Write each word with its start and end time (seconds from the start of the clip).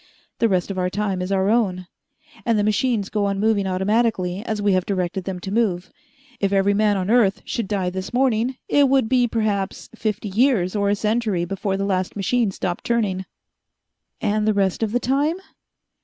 The 0.39 0.49
rest 0.49 0.71
of 0.71 0.79
our 0.79 0.89
time 0.89 1.21
is 1.21 1.31
our 1.31 1.47
own, 1.51 1.85
and 2.43 2.57
the 2.57 2.63
machines 2.63 3.07
go 3.07 3.25
on 3.27 3.39
moving 3.39 3.67
automatically 3.67 4.43
as 4.43 4.59
we 4.59 4.73
have 4.73 4.83
directed 4.83 5.25
them 5.25 5.39
to 5.41 5.51
move. 5.53 5.91
If 6.39 6.51
every 6.51 6.73
man 6.73 6.97
on 6.97 7.11
earth 7.11 7.43
should 7.45 7.67
die 7.67 7.91
this 7.91 8.11
morning, 8.11 8.57
it 8.67 8.89
would 8.89 9.07
be 9.07 9.27
perhaps 9.27 9.89
fifty 9.93 10.29
years 10.29 10.75
or 10.75 10.89
a 10.89 10.95
century 10.95 11.45
before 11.45 11.77
the 11.77 11.85
last 11.85 12.15
machine 12.15 12.49
stopped 12.49 12.83
turning." 12.83 13.25
"And 14.19 14.47
the 14.47 14.55
rest 14.55 14.81
of 14.81 14.91
the 14.91 14.99
time?" 14.99 15.35